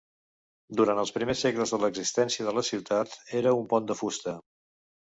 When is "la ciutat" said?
2.61-3.17